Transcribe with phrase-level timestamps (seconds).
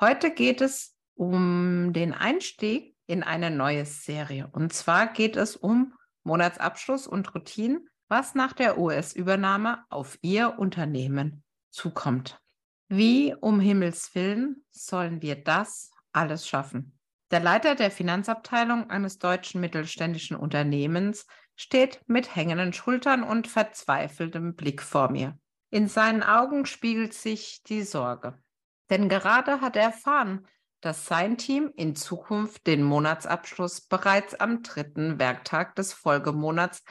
[0.00, 4.48] Heute geht es um den Einstieg in eine neue Serie.
[4.52, 5.94] Und zwar geht es um
[6.24, 12.40] Monatsabschluss und Routinen, was nach der US-Übernahme auf Ihr Unternehmen zukommt.
[12.88, 16.98] Wie um Himmels willen sollen wir das alles schaffen?
[17.30, 21.26] Der Leiter der Finanzabteilung eines deutschen mittelständischen Unternehmens
[21.56, 25.38] steht mit hängenden Schultern und verzweifeltem Blick vor mir.
[25.70, 28.38] In seinen Augen spiegelt sich die Sorge.
[28.90, 30.46] Denn gerade hat er erfahren,
[30.80, 36.82] dass sein Team in Zukunft den Monatsabschluss bereits am dritten Werktag des Folgemonats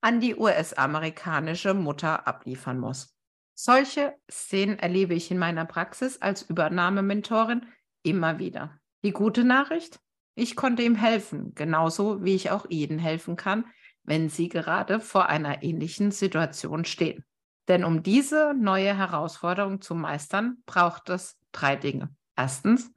[0.00, 3.14] an die US-amerikanische Mutter abliefern muss.
[3.54, 7.66] Solche Szenen erlebe ich in meiner Praxis als Übernahmementorin
[8.02, 8.78] immer wieder.
[9.02, 9.98] Die gute Nachricht?
[10.34, 13.64] Ich konnte ihm helfen, genauso wie ich auch Ihnen helfen kann,
[14.04, 17.24] wenn Sie gerade vor einer ähnlichen Situation stehen.
[17.66, 22.14] Denn um diese neue Herausforderung zu meistern, braucht es drei Dinge.
[22.36, 22.92] Erstens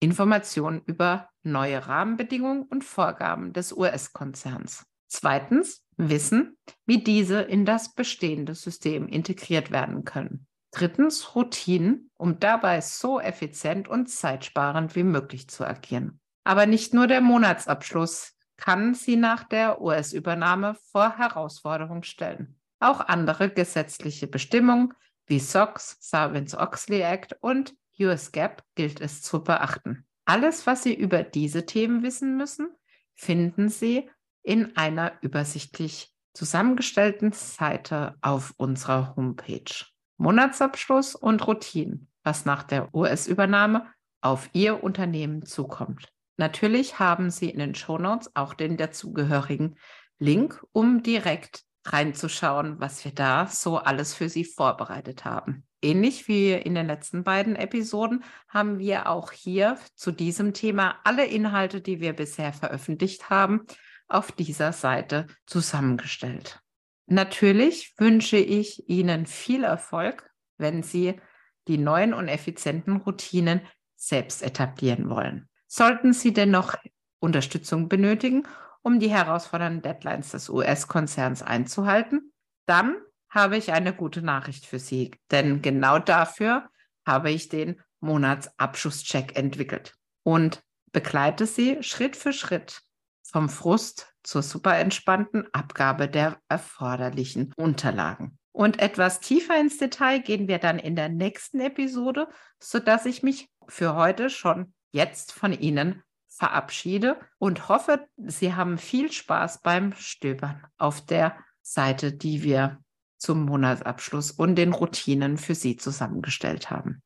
[0.00, 4.86] Informationen über neue Rahmenbedingungen und Vorgaben des US-Konzerns.
[5.08, 10.46] Zweitens Wissen, wie diese in das bestehende System integriert werden können.
[10.70, 16.20] Drittens Routinen, um dabei so effizient und zeitsparend wie möglich zu agieren.
[16.44, 22.58] Aber nicht nur der Monatsabschluss kann sie nach der US-Übernahme vor Herausforderungen stellen.
[22.78, 24.94] Auch andere gesetzliche Bestimmungen
[25.26, 30.06] wie SOX, Sarbanes-Oxley Act und US GAAP gilt es zu beachten.
[30.24, 32.68] Alles, was Sie über diese Themen wissen müssen,
[33.14, 34.08] finden Sie
[34.42, 39.84] in einer übersichtlich zusammengestellten Seite auf unserer Homepage.
[40.16, 43.86] Monatsabschluss und Routinen, was nach der US-Übernahme
[44.20, 46.12] auf Ihr Unternehmen zukommt.
[46.36, 49.76] Natürlich haben Sie in den Shownotes auch den dazugehörigen
[50.18, 55.64] Link, um direkt reinzuschauen, was wir da so alles für Sie vorbereitet haben.
[55.82, 61.24] Ähnlich wie in den letzten beiden Episoden haben wir auch hier zu diesem Thema alle
[61.26, 63.66] Inhalte, die wir bisher veröffentlicht haben,
[64.08, 66.60] auf dieser Seite zusammengestellt.
[67.06, 71.18] Natürlich wünsche ich Ihnen viel Erfolg, wenn Sie
[71.66, 73.62] die neuen und effizienten Routinen
[73.96, 75.48] selbst etablieren wollen.
[75.66, 76.76] Sollten Sie dennoch
[77.20, 78.46] Unterstützung benötigen
[78.82, 82.32] um die herausfordernden Deadlines des US-Konzerns einzuhalten,
[82.66, 82.96] dann
[83.28, 86.68] habe ich eine gute Nachricht für Sie, denn genau dafür
[87.06, 92.82] habe ich den Monatsabschlusscheck entwickelt und begleite Sie Schritt für Schritt
[93.22, 98.38] vom Frust zur super entspannten Abgabe der erforderlichen Unterlagen.
[98.52, 103.48] Und etwas tiefer ins Detail gehen wir dann in der nächsten Episode, sodass ich mich
[103.68, 106.02] für heute schon jetzt von Ihnen
[106.40, 112.78] verabschiede und hoffe, Sie haben viel Spaß beim Stöbern auf der Seite, die wir
[113.18, 117.02] zum Monatsabschluss und den Routinen für Sie zusammengestellt haben.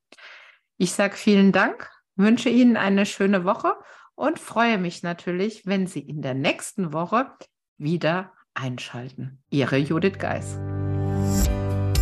[0.77, 3.75] Ich sage vielen Dank, wünsche Ihnen eine schöne Woche
[4.15, 7.33] und freue mich natürlich, wenn Sie in der nächsten Woche
[7.77, 9.43] wieder einschalten.
[9.51, 10.61] Ihre Judith Geis.